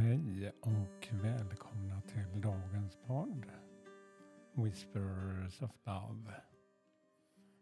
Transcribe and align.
Hej 0.00 0.52
och 0.60 1.08
välkomna 1.10 2.00
till 2.00 2.40
dagens 2.40 2.98
podd 3.06 3.46
Whispers 4.52 5.62
of 5.62 5.70
Love. 5.86 6.34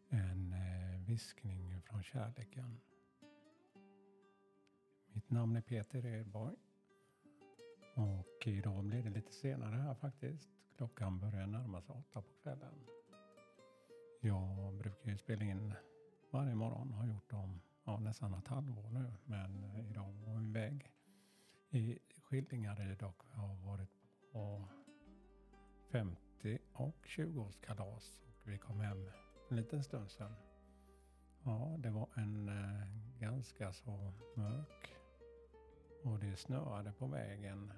En 0.09 0.53
eh, 0.53 1.07
viskning 1.07 1.83
från 1.83 2.03
kärleken. 2.03 2.81
Mitt 5.13 5.31
namn 5.31 5.57
är 5.57 5.61
Peter 5.61 6.07
Edborg. 6.07 6.57
Och 7.95 8.47
idag 8.47 8.85
blir 8.85 9.03
det 9.03 9.11
lite 9.11 9.33
senare 9.33 9.77
här 9.77 9.95
faktiskt. 9.95 10.49
Klockan 10.77 11.21
börjar 11.21 11.47
närma 11.47 11.81
sig 11.81 11.95
åtta 11.95 12.23
på 12.23 12.33
kvällen. 12.43 12.75
Jag 14.21 14.75
brukar 14.75 15.11
ju 15.11 15.19
spela 15.19 15.45
in 15.45 15.75
varje 16.31 16.55
morgon. 16.55 16.93
Har 16.93 17.07
gjort 17.07 17.31
dem 17.31 17.61
ja, 17.85 17.99
nästan 18.01 18.35
ett 18.35 18.49
halvår 18.49 18.91
nu. 18.91 19.13
Men 19.25 19.65
eh, 19.65 19.91
idag 19.91 20.13
var 20.13 20.41
vi 20.41 20.49
iväg 20.49 20.93
i 21.71 21.99
Skillingaryd 22.29 23.03
och 23.03 23.23
har 23.33 23.55
varit 23.55 23.91
på 24.33 24.65
50 25.91 26.59
och 26.73 26.97
20-årskalas. 27.05 28.23
Och 28.23 28.49
vi 28.49 28.59
kom 28.59 28.81
hem 28.81 29.11
en 29.49 29.57
liten 29.57 29.85
stund 29.85 30.11
sedan. 30.11 30.35
Ja, 31.45 31.77
det 31.79 31.91
var 31.91 32.09
en 32.15 32.49
eh, 32.49 33.21
ganska 33.21 33.73
så 33.73 34.13
mörk 34.35 34.97
och 36.03 36.19
det 36.19 36.37
snöade 36.37 36.93
på 36.93 37.07
vägen 37.07 37.73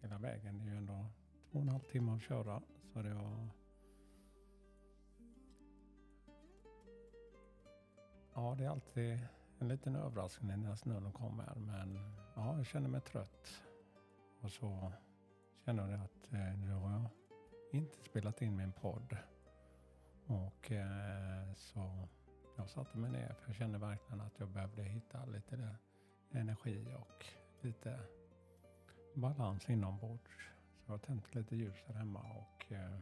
hela 0.00 0.18
vägen. 0.18 0.58
Det 0.58 0.64
är 0.64 0.68
ju 0.68 0.76
ändå 0.76 1.06
två 1.50 1.58
och 1.58 1.62
en 1.62 1.68
halv 1.68 1.82
timme 1.82 2.12
att 2.12 2.22
köra. 2.22 2.62
Så 2.92 3.02
det 3.02 3.14
var 3.14 3.48
Ja, 8.34 8.54
det 8.58 8.64
är 8.64 8.68
alltid 8.68 9.18
en 9.58 9.68
liten 9.68 9.96
överraskning 9.96 10.62
när 10.62 10.76
snön 10.76 11.12
kommer. 11.12 11.54
Men 11.54 11.98
ja, 12.34 12.56
jag 12.56 12.66
känner 12.66 12.88
mig 12.88 13.00
trött. 13.00 13.65
Och 14.46 14.52
så 14.52 14.92
känner 15.64 15.90
jag 15.90 16.00
att 16.00 16.32
eh, 16.32 16.58
nu 16.58 16.72
har 16.72 16.90
jag 16.90 17.10
inte 17.70 18.02
spelat 18.04 18.42
in 18.42 18.56
min 18.56 18.72
podd. 18.72 19.16
Och 20.26 20.72
eh, 20.72 21.52
så 21.54 22.08
jag 22.56 22.70
satte 22.70 22.98
mig 22.98 23.10
ner 23.10 23.34
för 23.34 23.46
jag 23.46 23.56
kände 23.56 23.78
verkligen 23.78 24.20
att 24.20 24.38
jag 24.38 24.48
behövde 24.48 24.82
hitta 24.82 25.24
lite 25.24 25.76
energi 26.30 26.94
och 26.98 27.26
lite 27.60 28.00
balans 29.14 29.70
inombords. 29.70 30.50
Så 30.86 30.92
jag 30.92 31.02
tände 31.02 31.22
lite 31.32 31.56
ljus 31.56 31.76
här 31.86 31.94
hemma 31.94 32.20
och 32.20 32.72
eh, 32.72 32.98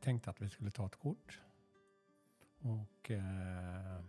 tänkte 0.00 0.30
att 0.30 0.40
vi 0.40 0.48
skulle 0.48 0.70
ta 0.70 0.86
ett 0.86 0.96
kort. 0.96 1.40
Och 2.58 3.10
eh, 3.10 4.00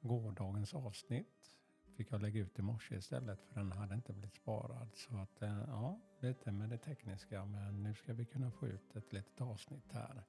gårdagens 0.00 0.74
avsnitt 0.74 1.59
fick 2.00 2.12
jag 2.12 2.22
lägga 2.22 2.40
ut 2.40 2.58
i 2.58 2.62
morse 2.62 2.96
istället 2.96 3.40
för 3.44 3.60
den 3.60 3.72
hade 3.72 3.94
inte 3.94 4.12
blivit 4.12 4.34
sparad. 4.34 4.88
Så 4.94 5.16
att 5.16 5.42
eh, 5.42 5.64
ja, 5.66 6.00
lite 6.20 6.52
med 6.52 6.68
det 6.68 6.78
tekniska 6.78 7.44
men 7.44 7.82
nu 7.82 7.94
ska 7.94 8.12
vi 8.12 8.24
kunna 8.24 8.50
få 8.50 8.66
ut 8.66 8.96
ett 8.96 9.12
litet 9.12 9.40
avsnitt 9.40 9.92
här. 9.92 10.22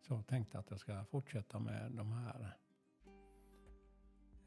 Så 0.00 0.14
jag 0.14 0.26
tänkte 0.26 0.58
att 0.58 0.70
jag 0.70 0.80
ska 0.80 1.04
fortsätta 1.04 1.58
med 1.58 1.92
de 1.92 2.12
här 2.12 2.56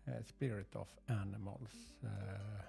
eh, 0.06 0.24
Spirit 0.24 0.76
of 0.76 1.00
Animals. 1.08 1.96
Eh. 2.04 2.62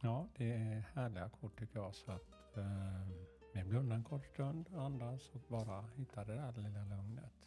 Ja, 0.00 0.28
det 0.36 0.52
är 0.52 0.84
härliga 0.94 1.28
kort 1.28 1.58
tycker 1.58 1.78
jag. 1.78 1.94
Så 1.94 2.12
att 2.12 2.58
vi 3.54 3.64
blundar 3.64 3.96
en 3.96 4.04
kort 4.04 4.26
stund, 4.26 4.68
andas 4.74 5.30
och 5.30 5.42
bara 5.48 5.84
hittar 5.96 6.24
det 6.24 6.34
där 6.34 6.52
lilla 6.62 6.84
lugnet. 6.84 7.37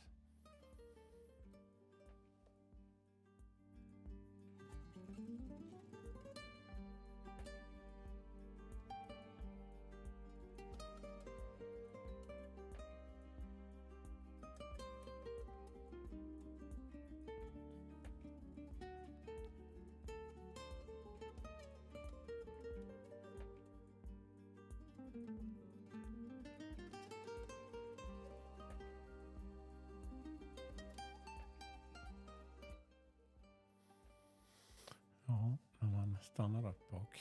stannar 36.24 36.70
upp 36.70 36.94
och 36.94 37.20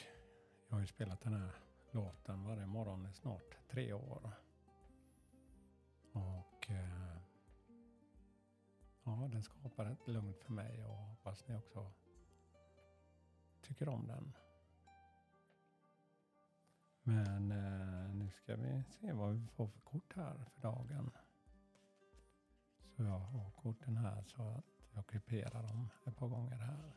jag 0.69 0.77
har 0.77 0.81
ju 0.81 0.87
spelat 0.87 1.21
den 1.21 1.35
här 1.35 1.51
låten 1.91 2.45
varje 2.45 2.67
morgon 2.67 3.07
i 3.07 3.13
snart 3.13 3.59
tre 3.71 3.93
år. 3.93 4.33
Och 6.13 6.71
eh, 6.71 7.17
ja, 9.05 9.29
den 9.33 9.43
skapar 9.43 9.87
ett 9.87 10.09
lugn 10.09 10.35
för 10.35 10.53
mig 10.53 10.85
och 10.85 10.97
hoppas 10.97 11.49
ni 11.49 11.57
också 11.57 11.93
tycker 13.61 13.89
om 13.89 14.07
den. 14.07 14.33
Men 17.03 17.53
eh, 17.53 18.15
nu 18.15 18.31
ska 18.31 18.57
vi 18.57 18.85
se 18.85 19.13
vad 19.13 19.35
vi 19.35 19.47
får 19.47 19.67
för 19.67 19.81
kort 19.81 20.17
här 20.17 20.45
för 20.55 20.61
dagen. 20.61 21.11
Så 22.97 23.03
jag 23.03 23.19
har 23.19 23.51
korten 23.51 23.97
här 23.97 24.23
så 24.23 24.43
att 24.43 24.65
jag 24.95 25.07
kuperar 25.07 25.63
dem 25.63 25.89
ett 26.05 26.17
par 26.17 26.29
gånger 26.29 26.59
här. 26.59 26.93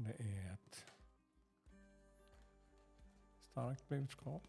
Det 0.00 0.20
är 0.20 0.52
ett 0.52 0.84
starkt 3.40 3.88
budskap. 3.88 4.42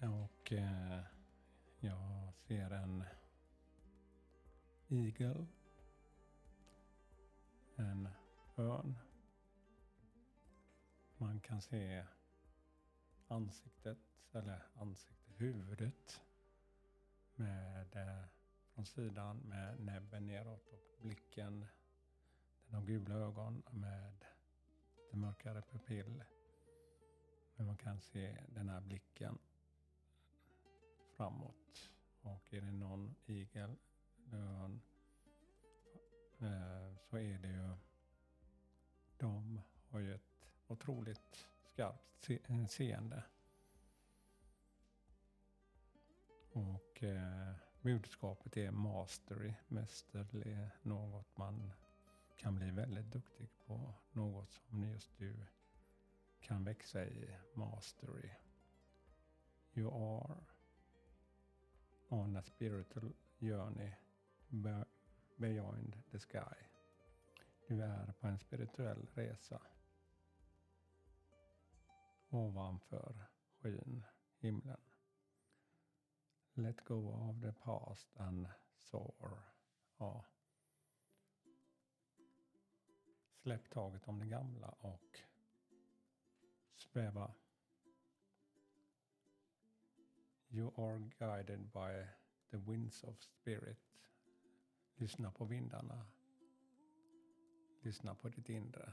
Och 0.00 0.52
eh, 0.52 1.00
jag 1.80 2.34
ser 2.34 2.70
en 2.70 3.04
igel. 4.88 5.46
En 7.76 8.08
örn. 8.56 8.98
Man 11.16 11.40
kan 11.40 11.62
se 11.62 12.04
ansiktet, 13.28 13.98
eller 14.32 14.62
ansiktet, 14.74 15.40
huvudet 15.40 16.20
med 17.34 17.96
eh, 17.96 18.24
från 18.74 18.86
sidan 18.86 19.36
med 19.36 19.80
näbben 19.80 20.26
neråt 20.26 20.72
och 20.72 21.02
blicken 21.02 21.66
de 22.68 22.86
gula 22.86 23.14
ögon 23.14 23.62
med 23.70 24.24
lite 24.96 25.16
mörkare 25.16 25.62
pupill. 25.62 26.24
Men 27.56 27.66
man 27.66 27.76
kan 27.76 28.00
se 28.00 28.36
den 28.48 28.68
här 28.68 28.80
blicken 28.80 29.38
framåt. 31.16 31.90
Och 32.20 32.54
är 32.54 32.60
det 32.60 32.72
någon 32.72 33.14
igel, 33.26 33.76
örn, 34.32 34.80
eh, 36.38 36.96
så 36.96 37.16
är 37.16 37.38
det 37.38 37.48
ju 37.48 37.76
de 39.16 39.60
har 39.90 40.00
ju 40.00 40.14
ett 40.14 40.50
otroligt 40.66 41.48
skarpt 41.72 42.30
eh, 42.30 42.66
seende. 42.66 43.24
Och 46.52 47.02
eh, 47.02 47.52
budskapet 47.80 48.56
är 48.56 48.70
mastery, 48.70 49.54
mästerlig, 49.68 50.68
något 50.82 51.36
man 51.36 51.72
kan 52.38 52.54
bli 52.54 52.70
väldigt 52.70 53.12
duktig 53.12 53.48
på 53.66 53.94
något 54.12 54.50
som 54.50 54.84
just 54.84 55.18
du 55.18 55.46
kan 56.40 56.64
växa 56.64 57.04
i 57.04 57.36
mastery. 57.54 58.30
You 59.74 59.88
are 59.88 60.44
on 62.08 62.36
a 62.36 62.42
spiritual 62.42 63.12
journey 63.38 63.92
beyond 65.36 65.96
the 66.10 66.18
sky. 66.18 66.64
Du 67.68 67.82
är 67.82 68.12
på 68.20 68.26
en 68.26 68.38
spirituell 68.38 69.06
resa 69.14 69.62
ovanför 72.30 73.26
skyn, 73.62 74.04
himlen. 74.38 74.80
Let 76.54 76.84
go 76.84 77.08
of 77.12 77.40
the 77.40 77.52
past 77.52 78.16
and 78.16 78.48
soar. 78.76 79.42
Ja. 79.98 80.24
Släpp 83.48 83.70
taget 83.70 84.08
om 84.08 84.18
det 84.18 84.26
gamla 84.26 84.68
och 84.68 85.20
sväva. 86.74 87.34
You 90.50 90.72
are 90.76 90.98
guided 91.18 91.60
by 91.60 92.06
the 92.50 92.56
winds 92.56 93.04
of 93.04 93.20
spirit. 93.20 93.78
Lyssna 94.96 95.32
på 95.32 95.44
vindarna. 95.44 96.06
Lyssna 97.82 98.14
på 98.14 98.28
ditt 98.28 98.48
inre. 98.48 98.92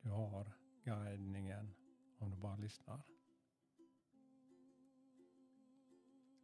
Du 0.00 0.08
har 0.08 0.52
guidningen 0.84 1.74
om 2.18 2.30
du 2.30 2.36
bara 2.36 2.56
lyssnar. 2.56 3.02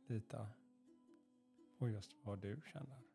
Lita 0.07 0.49
på 1.79 1.89
just 1.89 2.15
vad 2.23 2.39
du 2.39 2.61
känner. 2.73 3.11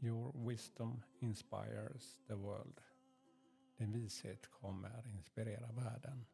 Your 0.00 0.32
wisdom 0.34 1.02
inspires 1.20 2.18
the 2.26 2.36
world. 2.36 2.80
Din 3.76 3.92
vishet 3.92 4.50
kommer 4.50 5.06
inspirera 5.06 5.72
världen. 5.72 6.26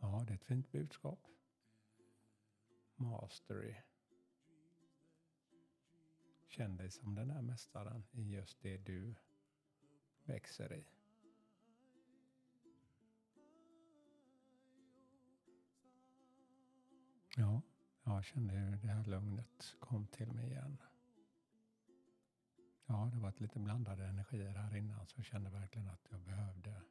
Ja, 0.00 0.24
det 0.26 0.32
är 0.32 0.34
ett 0.34 0.44
fint 0.44 0.72
budskap. 0.72 1.26
Mastery. 2.96 3.74
Känn 6.48 6.76
dig 6.76 6.90
som 6.90 7.14
den 7.14 7.28
där 7.28 7.42
mästaren 7.42 8.04
i 8.12 8.34
just 8.34 8.62
det 8.62 8.76
du 8.76 9.14
växer 10.24 10.72
i. 10.72 10.99
Ja, 17.40 17.62
jag 18.04 18.24
kände 18.24 18.54
hur 18.54 18.76
det 18.76 18.88
här 18.88 19.04
lugnet 19.04 19.76
kom 19.78 20.06
till 20.06 20.32
mig 20.32 20.46
igen. 20.46 20.78
Ja, 22.86 23.10
det 23.12 23.18
varit 23.18 23.40
lite 23.40 23.58
blandade 23.58 24.04
energier 24.04 24.54
här 24.54 24.76
innan 24.76 25.06
så 25.06 25.18
jag 25.18 25.24
kände 25.24 25.50
verkligen 25.50 25.88
att 25.88 26.08
jag 26.10 26.20
behövde 26.20 26.82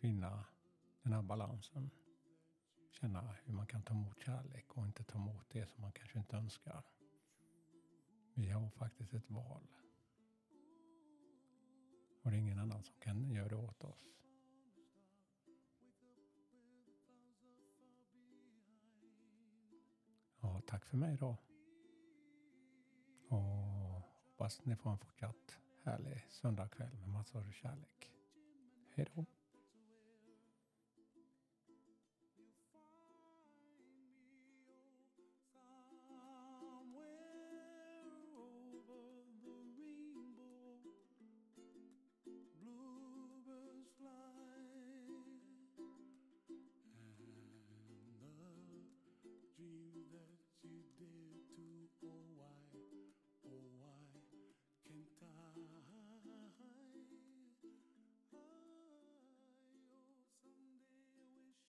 finna 0.00 0.44
den 1.02 1.12
här 1.12 1.22
balansen. 1.22 1.90
Känna 2.90 3.34
hur 3.44 3.52
man 3.52 3.66
kan 3.66 3.82
ta 3.82 3.94
emot 3.94 4.20
kärlek 4.20 4.76
och 4.76 4.86
inte 4.86 5.04
ta 5.04 5.18
emot 5.18 5.50
det 5.50 5.66
som 5.66 5.80
man 5.80 5.92
kanske 5.92 6.18
inte 6.18 6.36
önskar. 6.36 6.84
Vi 8.34 8.50
har 8.50 8.70
faktiskt 8.70 9.14
ett 9.14 9.30
val. 9.30 9.66
Och 12.22 12.30
det 12.30 12.36
är 12.36 12.40
ingen 12.40 12.58
annan 12.58 12.82
som 12.82 12.94
kan 13.00 13.30
göra 13.30 13.48
det 13.48 13.56
åt 13.56 13.84
oss. 13.84 14.19
Tack 20.66 20.84
för 20.84 20.96
mig 20.96 21.16
då. 21.16 21.36
Och 23.28 24.02
hoppas 24.40 24.64
ni 24.64 24.76
får 24.76 24.90
en 24.90 24.98
fortsatt 24.98 25.58
härlig 25.84 26.26
söndagkväll 26.28 26.94
med 26.94 27.08
massor 27.08 27.40
av 27.40 27.52
kärlek. 27.52 28.12
Hej 28.94 29.06
då. 29.14 29.26